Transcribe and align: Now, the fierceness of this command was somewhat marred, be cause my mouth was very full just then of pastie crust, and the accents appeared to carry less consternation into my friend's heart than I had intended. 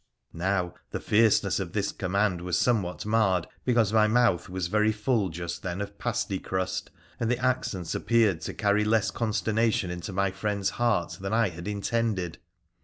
Now, 0.33 0.73
the 0.89 0.99
fierceness 0.99 1.59
of 1.59 1.73
this 1.73 1.91
command 1.91 2.41
was 2.41 2.57
somewhat 2.57 3.05
marred, 3.05 3.45
be 3.65 3.75
cause 3.75 3.93
my 3.93 4.07
mouth 4.07 4.49
was 4.49 4.65
very 4.65 4.91
full 4.91 5.29
just 5.29 5.61
then 5.61 5.79
of 5.79 5.99
pastie 5.99 6.39
crust, 6.39 6.89
and 7.19 7.29
the 7.29 7.37
accents 7.37 7.93
appeared 7.93 8.41
to 8.41 8.53
carry 8.55 8.83
less 8.83 9.11
consternation 9.11 9.91
into 9.91 10.11
my 10.11 10.31
friend's 10.31 10.71
heart 10.81 11.19
than 11.21 11.33
I 11.33 11.49
had 11.49 11.67
intended. 11.67 12.39